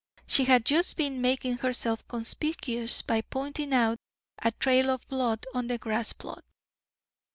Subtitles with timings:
[0.25, 3.99] She had just been making herself conspicuous by pointing out
[4.41, 6.43] a trail of blood on the grass plot.